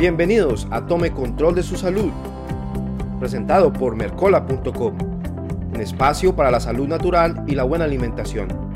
Bienvenidos 0.00 0.66
a 0.70 0.86
Tome 0.86 1.12
Control 1.12 1.54
de 1.54 1.62
su 1.62 1.76
Salud, 1.76 2.10
presentado 3.18 3.70
por 3.70 3.94
Mercola.com, 3.96 4.94
un 5.74 5.78
espacio 5.78 6.34
para 6.34 6.50
la 6.50 6.58
salud 6.58 6.88
natural 6.88 7.44
y 7.46 7.54
la 7.54 7.64
buena 7.64 7.84
alimentación. 7.84 8.69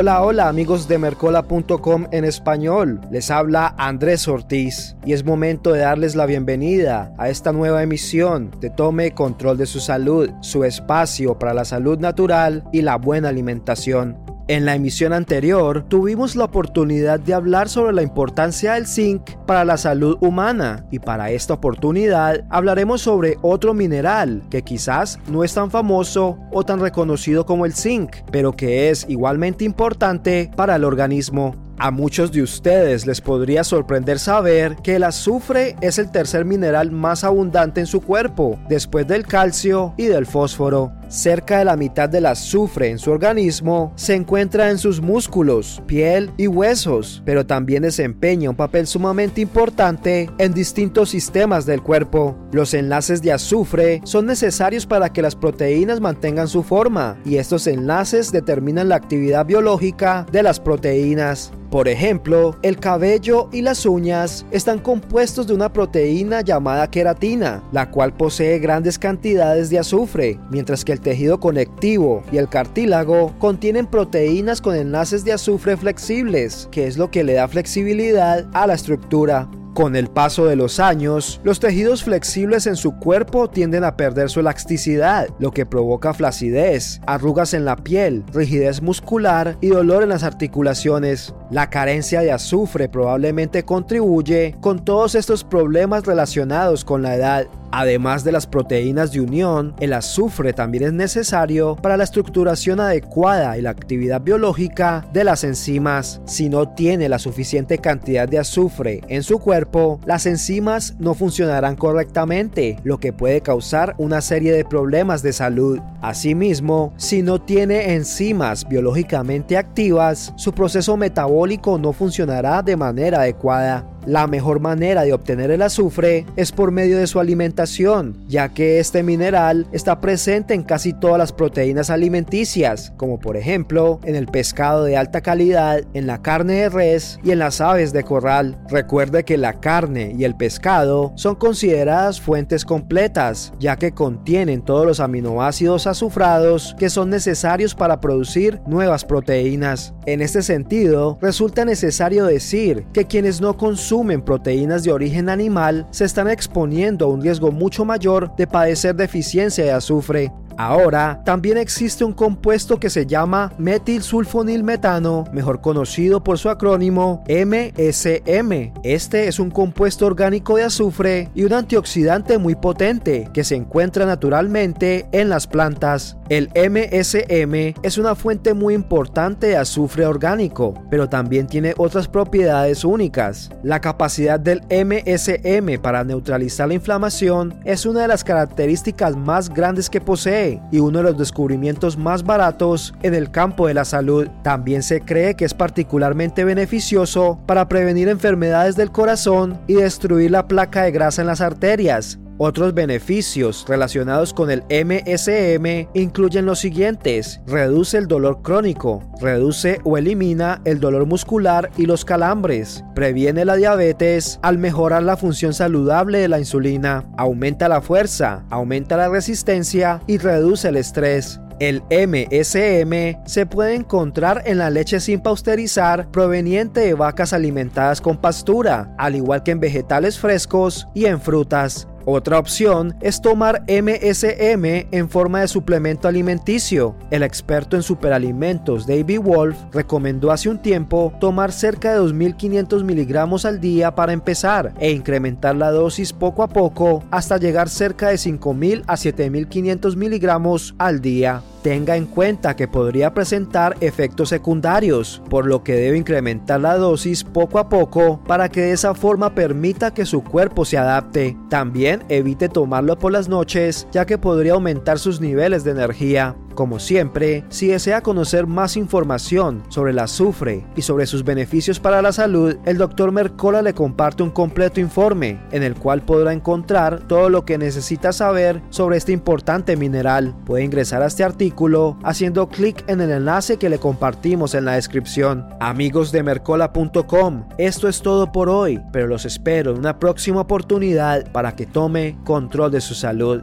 Hola, 0.00 0.22
hola 0.22 0.48
amigos 0.48 0.86
de 0.86 0.96
Mercola.com 0.96 2.06
en 2.12 2.24
español. 2.24 3.00
Les 3.10 3.32
habla 3.32 3.74
Andrés 3.76 4.28
Ortiz 4.28 4.94
y 5.04 5.12
es 5.12 5.24
momento 5.24 5.72
de 5.72 5.80
darles 5.80 6.14
la 6.14 6.24
bienvenida 6.24 7.12
a 7.18 7.30
esta 7.30 7.50
nueva 7.50 7.82
emisión 7.82 8.52
de 8.60 8.70
Tome 8.70 9.10
Control 9.10 9.58
de 9.58 9.66
su 9.66 9.80
Salud, 9.80 10.30
su 10.40 10.62
espacio 10.62 11.36
para 11.36 11.52
la 11.52 11.64
salud 11.64 11.98
natural 11.98 12.62
y 12.72 12.82
la 12.82 12.94
buena 12.94 13.30
alimentación. 13.30 14.27
En 14.48 14.64
la 14.64 14.74
emisión 14.74 15.12
anterior 15.12 15.84
tuvimos 15.90 16.34
la 16.34 16.44
oportunidad 16.44 17.20
de 17.20 17.34
hablar 17.34 17.68
sobre 17.68 17.92
la 17.92 18.00
importancia 18.00 18.72
del 18.72 18.86
zinc 18.86 19.32
para 19.46 19.62
la 19.66 19.76
salud 19.76 20.16
humana 20.22 20.86
y 20.90 21.00
para 21.00 21.30
esta 21.30 21.52
oportunidad 21.52 22.46
hablaremos 22.48 23.02
sobre 23.02 23.36
otro 23.42 23.74
mineral 23.74 24.42
que 24.48 24.62
quizás 24.62 25.18
no 25.28 25.44
es 25.44 25.52
tan 25.52 25.70
famoso 25.70 26.38
o 26.50 26.62
tan 26.62 26.80
reconocido 26.80 27.44
como 27.44 27.66
el 27.66 27.74
zinc, 27.74 28.16
pero 28.32 28.52
que 28.52 28.88
es 28.88 29.04
igualmente 29.10 29.66
importante 29.66 30.50
para 30.56 30.76
el 30.76 30.84
organismo. 30.84 31.54
A 31.76 31.90
muchos 31.90 32.32
de 32.32 32.42
ustedes 32.42 33.06
les 33.06 33.20
podría 33.20 33.64
sorprender 33.64 34.18
saber 34.18 34.76
que 34.76 34.96
el 34.96 35.04
azufre 35.04 35.76
es 35.82 35.98
el 35.98 36.10
tercer 36.10 36.46
mineral 36.46 36.90
más 36.90 37.22
abundante 37.22 37.80
en 37.80 37.86
su 37.86 38.00
cuerpo, 38.00 38.58
después 38.66 39.06
del 39.06 39.26
calcio 39.26 39.92
y 39.98 40.06
del 40.06 40.24
fósforo. 40.24 40.97
Cerca 41.08 41.60
de 41.60 41.64
la 41.64 41.76
mitad 41.78 42.06
del 42.06 42.26
azufre 42.26 42.90
en 42.90 42.98
su 42.98 43.10
organismo 43.10 43.92
se 43.96 44.14
encuentra 44.14 44.70
en 44.70 44.76
sus 44.76 45.00
músculos, 45.00 45.82
piel 45.86 46.30
y 46.36 46.48
huesos, 46.48 47.22
pero 47.24 47.46
también 47.46 47.82
desempeña 47.82 48.50
un 48.50 48.56
papel 48.56 48.86
sumamente 48.86 49.40
importante 49.40 50.28
en 50.36 50.52
distintos 50.52 51.08
sistemas 51.08 51.64
del 51.64 51.82
cuerpo. 51.82 52.36
Los 52.52 52.74
enlaces 52.74 53.22
de 53.22 53.32
azufre 53.32 54.02
son 54.04 54.26
necesarios 54.26 54.84
para 54.84 55.10
que 55.10 55.22
las 55.22 55.34
proteínas 55.34 55.98
mantengan 55.98 56.46
su 56.46 56.62
forma 56.62 57.16
y 57.24 57.36
estos 57.36 57.66
enlaces 57.66 58.30
determinan 58.30 58.90
la 58.90 58.96
actividad 58.96 59.46
biológica 59.46 60.26
de 60.30 60.42
las 60.42 60.60
proteínas. 60.60 61.52
Por 61.70 61.86
ejemplo, 61.86 62.56
el 62.62 62.78
cabello 62.78 63.50
y 63.52 63.60
las 63.60 63.84
uñas 63.84 64.46
están 64.50 64.78
compuestos 64.78 65.46
de 65.46 65.52
una 65.52 65.70
proteína 65.70 66.40
llamada 66.40 66.90
queratina, 66.90 67.62
la 67.72 67.90
cual 67.90 68.14
posee 68.14 68.58
grandes 68.58 68.98
cantidades 68.98 69.68
de 69.68 69.78
azufre, 69.78 70.40
mientras 70.50 70.82
que 70.82 70.92
el 70.92 70.97
tejido 71.00 71.40
conectivo 71.40 72.22
y 72.32 72.38
el 72.38 72.48
cartílago 72.48 73.34
contienen 73.38 73.86
proteínas 73.86 74.60
con 74.60 74.74
enlaces 74.74 75.24
de 75.24 75.32
azufre 75.32 75.76
flexibles, 75.76 76.68
que 76.70 76.86
es 76.86 76.98
lo 76.98 77.10
que 77.10 77.24
le 77.24 77.34
da 77.34 77.48
flexibilidad 77.48 78.46
a 78.52 78.66
la 78.66 78.74
estructura. 78.74 79.48
Con 79.78 79.94
el 79.94 80.08
paso 80.08 80.46
de 80.46 80.56
los 80.56 80.80
años, 80.80 81.40
los 81.44 81.60
tejidos 81.60 82.02
flexibles 82.02 82.66
en 82.66 82.74
su 82.74 82.98
cuerpo 82.98 83.48
tienden 83.48 83.84
a 83.84 83.96
perder 83.96 84.28
su 84.28 84.40
elasticidad, 84.40 85.28
lo 85.38 85.52
que 85.52 85.66
provoca 85.66 86.12
flacidez, 86.14 87.00
arrugas 87.06 87.54
en 87.54 87.64
la 87.64 87.76
piel, 87.76 88.24
rigidez 88.32 88.82
muscular 88.82 89.56
y 89.60 89.68
dolor 89.68 90.02
en 90.02 90.08
las 90.08 90.24
articulaciones. 90.24 91.32
La 91.52 91.70
carencia 91.70 92.22
de 92.22 92.32
azufre 92.32 92.88
probablemente 92.88 93.62
contribuye 93.62 94.56
con 94.60 94.84
todos 94.84 95.14
estos 95.14 95.44
problemas 95.44 96.06
relacionados 96.06 96.84
con 96.84 97.02
la 97.02 97.14
edad. 97.14 97.46
Además 97.70 98.24
de 98.24 98.32
las 98.32 98.46
proteínas 98.46 99.12
de 99.12 99.20
unión, 99.20 99.74
el 99.80 99.92
azufre 99.92 100.52
también 100.52 100.84
es 100.84 100.92
necesario 100.92 101.76
para 101.76 101.96
la 101.96 102.04
estructuración 102.04 102.80
adecuada 102.80 103.58
y 103.58 103.62
la 103.62 103.70
actividad 103.70 104.20
biológica 104.22 105.06
de 105.12 105.24
las 105.24 105.44
enzimas. 105.44 106.20
Si 106.24 106.48
no 106.48 106.70
tiene 106.70 107.08
la 107.08 107.18
suficiente 107.18 107.78
cantidad 107.78 108.28
de 108.28 108.38
azufre 108.38 109.02
en 109.08 109.22
su 109.22 109.38
cuerpo, 109.38 110.00
las 110.06 110.26
enzimas 110.26 110.94
no 110.98 111.14
funcionarán 111.14 111.76
correctamente, 111.76 112.78
lo 112.84 112.98
que 112.98 113.12
puede 113.12 113.40
causar 113.42 113.94
una 113.98 114.20
serie 114.20 114.52
de 114.52 114.64
problemas 114.64 115.22
de 115.22 115.32
salud. 115.32 115.78
Asimismo, 116.00 116.92
si 116.96 117.22
no 117.22 117.40
tiene 117.40 117.94
enzimas 117.94 118.66
biológicamente 118.68 119.56
activas, 119.56 120.32
su 120.36 120.52
proceso 120.52 120.96
metabólico 120.96 121.78
no 121.78 121.92
funcionará 121.92 122.62
de 122.62 122.76
manera 122.76 123.20
adecuada. 123.20 123.84
La 124.06 124.26
mejor 124.26 124.60
manera 124.60 125.02
de 125.02 125.12
obtener 125.12 125.50
el 125.50 125.62
azufre 125.62 126.24
es 126.36 126.52
por 126.52 126.70
medio 126.70 126.98
de 126.98 127.06
su 127.06 127.20
alimentación, 127.20 128.16
ya 128.26 128.48
que 128.48 128.78
este 128.78 129.02
mineral 129.02 129.66
está 129.72 130.00
presente 130.00 130.54
en 130.54 130.62
casi 130.62 130.92
todas 130.92 131.18
las 131.18 131.32
proteínas 131.32 131.90
alimenticias, 131.90 132.92
como 132.96 133.18
por 133.18 133.36
ejemplo 133.36 134.00
en 134.04 134.14
el 134.14 134.26
pescado 134.26 134.84
de 134.84 134.96
alta 134.96 135.20
calidad, 135.20 135.82
en 135.94 136.06
la 136.06 136.22
carne 136.22 136.54
de 136.54 136.68
res 136.68 137.18
y 137.22 137.32
en 137.32 137.40
las 137.40 137.60
aves 137.60 137.92
de 137.92 138.04
corral. 138.04 138.58
Recuerde 138.70 139.24
que 139.24 139.36
la 139.36 139.60
carne 139.60 140.14
y 140.16 140.24
el 140.24 140.36
pescado 140.36 141.12
son 141.16 141.34
consideradas 141.34 142.20
fuentes 142.20 142.64
completas, 142.64 143.52
ya 143.58 143.76
que 143.76 143.92
contienen 143.92 144.62
todos 144.62 144.86
los 144.86 145.00
aminoácidos 145.00 145.86
azufrados 145.86 146.74
que 146.78 146.88
son 146.88 147.10
necesarios 147.10 147.74
para 147.74 148.00
producir 148.00 148.60
nuevas 148.66 149.04
proteínas. 149.04 149.92
En 150.06 150.22
este 150.22 150.42
sentido, 150.42 151.18
resulta 151.20 151.64
necesario 151.64 152.24
decir 152.24 152.86
que 152.92 153.06
quienes 153.06 153.40
no 153.40 153.56
consumen 153.56 153.87
consumen 153.88 154.20
proteínas 154.20 154.84
de 154.84 154.92
origen 154.92 155.30
animal 155.30 155.86
se 155.92 156.04
están 156.04 156.28
exponiendo 156.28 157.06
a 157.06 157.08
un 157.08 157.22
riesgo 157.22 157.50
mucho 157.50 157.86
mayor 157.86 158.36
de 158.36 158.46
padecer 158.46 158.94
deficiencia 158.94 159.64
de 159.64 159.72
azufre. 159.72 160.30
Ahora, 160.58 161.22
también 161.24 161.56
existe 161.56 162.02
un 162.02 162.12
compuesto 162.12 162.80
que 162.80 162.90
se 162.90 163.06
llama 163.06 163.52
metilsulfonilmetano, 163.58 165.26
mejor 165.32 165.60
conocido 165.60 166.24
por 166.24 166.36
su 166.36 166.50
acrónimo 166.50 167.22
MSM. 167.28 168.72
Este 168.82 169.28
es 169.28 169.38
un 169.38 169.52
compuesto 169.52 170.04
orgánico 170.04 170.56
de 170.56 170.64
azufre 170.64 171.28
y 171.32 171.44
un 171.44 171.52
antioxidante 171.52 172.38
muy 172.38 172.56
potente 172.56 173.30
que 173.32 173.44
se 173.44 173.54
encuentra 173.54 174.04
naturalmente 174.04 175.06
en 175.12 175.28
las 175.28 175.46
plantas. 175.46 176.16
El 176.28 176.48
MSM 176.48 177.78
es 177.84 177.96
una 177.96 178.16
fuente 178.16 178.52
muy 178.52 178.74
importante 178.74 179.46
de 179.46 179.56
azufre 179.56 180.06
orgánico, 180.06 180.74
pero 180.90 181.08
también 181.08 181.46
tiene 181.46 181.72
otras 181.76 182.08
propiedades 182.08 182.84
únicas. 182.84 183.50
La 183.62 183.80
capacidad 183.80 184.40
del 184.40 184.62
MSM 184.62 185.80
para 185.80 186.02
neutralizar 186.02 186.66
la 186.66 186.74
inflamación 186.74 187.60
es 187.64 187.86
una 187.86 188.02
de 188.02 188.08
las 188.08 188.24
características 188.24 189.16
más 189.16 189.50
grandes 189.50 189.88
que 189.88 190.00
posee 190.00 190.47
y 190.70 190.78
uno 190.78 190.98
de 190.98 191.04
los 191.04 191.18
descubrimientos 191.18 191.96
más 191.96 192.24
baratos 192.24 192.94
en 193.02 193.14
el 193.14 193.30
campo 193.30 193.66
de 193.66 193.74
la 193.74 193.84
salud. 193.84 194.28
También 194.42 194.82
se 194.82 195.00
cree 195.00 195.34
que 195.34 195.44
es 195.44 195.54
particularmente 195.54 196.44
beneficioso 196.44 197.38
para 197.46 197.68
prevenir 197.68 198.08
enfermedades 198.08 198.76
del 198.76 198.90
corazón 198.90 199.58
y 199.66 199.74
destruir 199.74 200.30
la 200.30 200.46
placa 200.46 200.82
de 200.82 200.92
grasa 200.92 201.22
en 201.22 201.28
las 201.28 201.40
arterias. 201.40 202.18
Otros 202.40 202.72
beneficios 202.72 203.64
relacionados 203.66 204.32
con 204.32 204.48
el 204.52 204.62
MSM 204.70 205.88
incluyen 205.92 206.46
los 206.46 206.60
siguientes. 206.60 207.40
Reduce 207.48 207.98
el 207.98 208.06
dolor 208.06 208.42
crónico, 208.42 209.02
reduce 209.20 209.80
o 209.82 209.98
elimina 209.98 210.62
el 210.64 210.78
dolor 210.78 211.04
muscular 211.06 211.70
y 211.76 211.86
los 211.86 212.04
calambres, 212.04 212.84
previene 212.94 213.44
la 213.44 213.56
diabetes 213.56 214.38
al 214.42 214.58
mejorar 214.58 215.02
la 215.02 215.16
función 215.16 215.52
saludable 215.52 216.18
de 216.18 216.28
la 216.28 216.38
insulina, 216.38 217.04
aumenta 217.16 217.68
la 217.68 217.82
fuerza, 217.82 218.44
aumenta 218.50 218.96
la 218.96 219.08
resistencia 219.08 220.00
y 220.06 220.18
reduce 220.18 220.68
el 220.68 220.76
estrés. 220.76 221.40
El 221.58 221.82
MSM 221.90 223.26
se 223.26 223.46
puede 223.46 223.74
encontrar 223.74 224.42
en 224.46 224.58
la 224.58 224.70
leche 224.70 225.00
sin 225.00 225.18
pasteurizar 225.18 226.08
proveniente 226.12 226.82
de 226.82 226.94
vacas 226.94 227.32
alimentadas 227.32 228.00
con 228.00 228.16
pastura, 228.16 228.94
al 228.96 229.16
igual 229.16 229.42
que 229.42 229.50
en 229.50 229.58
vegetales 229.58 230.20
frescos 230.20 230.86
y 230.94 231.06
en 231.06 231.20
frutas. 231.20 231.87
Otra 232.10 232.38
opción 232.38 232.96
es 233.02 233.20
tomar 233.20 233.64
MSM 233.68 234.64
en 234.90 235.10
forma 235.10 235.42
de 235.42 235.48
suplemento 235.48 236.08
alimenticio. 236.08 236.94
El 237.10 237.22
experto 237.22 237.76
en 237.76 237.82
superalimentos 237.82 238.86
David 238.86 239.20
Wolf 239.20 239.58
recomendó 239.72 240.30
hace 240.30 240.48
un 240.48 240.62
tiempo 240.62 241.12
tomar 241.20 241.52
cerca 241.52 241.92
de 241.92 242.00
2.500 242.00 242.82
miligramos 242.82 243.44
al 243.44 243.60
día 243.60 243.94
para 243.94 244.14
empezar 244.14 244.72
e 244.80 244.90
incrementar 244.90 245.54
la 245.54 245.70
dosis 245.70 246.14
poco 246.14 246.42
a 246.42 246.48
poco 246.48 247.04
hasta 247.10 247.36
llegar 247.36 247.68
cerca 247.68 248.08
de 248.08 248.14
5.000 248.14 248.84
a 248.86 248.94
7.500 248.94 249.94
miligramos 249.96 250.74
al 250.78 251.02
día 251.02 251.42
tenga 251.62 251.96
en 251.96 252.06
cuenta 252.06 252.56
que 252.56 252.68
podría 252.68 253.12
presentar 253.12 253.76
efectos 253.80 254.30
secundarios, 254.30 255.22
por 255.28 255.46
lo 255.46 255.62
que 255.62 255.74
debe 255.74 255.98
incrementar 255.98 256.60
la 256.60 256.76
dosis 256.76 257.24
poco 257.24 257.58
a 257.58 257.68
poco 257.68 258.20
para 258.26 258.48
que 258.48 258.62
de 258.62 258.72
esa 258.72 258.94
forma 258.94 259.34
permita 259.34 259.92
que 259.92 260.06
su 260.06 260.22
cuerpo 260.22 260.64
se 260.64 260.78
adapte. 260.78 261.36
También 261.50 261.97
evite 262.08 262.48
tomarlo 262.48 262.98
por 262.98 263.12
las 263.12 263.28
noches, 263.28 263.86
ya 263.92 264.06
que 264.06 264.18
podría 264.18 264.52
aumentar 264.52 264.98
sus 264.98 265.20
niveles 265.20 265.64
de 265.64 265.72
energía. 265.72 266.36
Como 266.58 266.80
siempre, 266.80 267.44
si 267.50 267.68
desea 267.68 268.00
conocer 268.00 268.48
más 268.48 268.76
información 268.76 269.62
sobre 269.68 269.92
el 269.92 270.00
azufre 270.00 270.64
y 270.74 270.82
sobre 270.82 271.06
sus 271.06 271.22
beneficios 271.22 271.78
para 271.78 272.02
la 272.02 272.10
salud, 272.10 272.56
el 272.64 272.78
Dr. 272.78 273.12
Mercola 273.12 273.62
le 273.62 273.74
comparte 273.74 274.24
un 274.24 274.30
completo 274.30 274.80
informe 274.80 275.38
en 275.52 275.62
el 275.62 275.76
cual 275.76 276.02
podrá 276.02 276.32
encontrar 276.32 277.06
todo 277.06 277.30
lo 277.30 277.44
que 277.44 277.58
necesita 277.58 278.12
saber 278.12 278.60
sobre 278.70 278.96
este 278.96 279.12
importante 279.12 279.76
mineral. 279.76 280.34
Puede 280.46 280.64
ingresar 280.64 281.00
a 281.00 281.06
este 281.06 281.22
artículo 281.22 281.96
haciendo 282.02 282.48
clic 282.48 282.82
en 282.88 283.02
el 283.02 283.12
enlace 283.12 283.58
que 283.58 283.68
le 283.68 283.78
compartimos 283.78 284.56
en 284.56 284.64
la 284.64 284.72
descripción. 284.72 285.46
Amigos 285.60 286.10
de 286.10 286.24
mercola.com, 286.24 287.44
esto 287.58 287.86
es 287.86 288.02
todo 288.02 288.32
por 288.32 288.48
hoy, 288.48 288.80
pero 288.92 289.06
los 289.06 289.26
espero 289.26 289.70
en 289.70 289.78
una 289.78 290.00
próxima 290.00 290.40
oportunidad 290.40 291.30
para 291.30 291.54
que 291.54 291.66
tome 291.66 292.18
control 292.24 292.72
de 292.72 292.80
su 292.80 292.96
salud. 292.96 293.42